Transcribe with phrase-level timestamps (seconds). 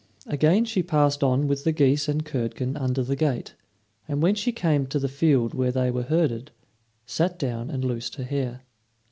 [0.25, 3.53] Again she passed on with the geese and Curdken under the gate,
[4.07, 6.49] and when she came to the field where they were herded,
[7.05, 8.61] sat down and loosed her hair.